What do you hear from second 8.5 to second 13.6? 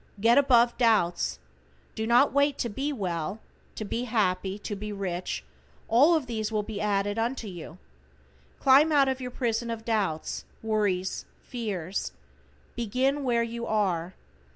Climb out of your prison of doubts, worries, fears. Begin where